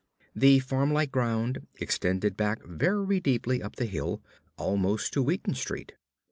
"]The 0.45 0.57
farm 0.57 0.91
like 0.91 1.11
ground 1.11 1.67
extended 1.79 2.35
back 2.35 2.65
very 2.65 3.19
deeply 3.19 3.61
up 3.61 3.75
the 3.75 3.85
hill, 3.85 4.19
almost 4.57 5.13
to 5.13 5.21
Wheaton 5.21 5.53
Street. 5.53 5.91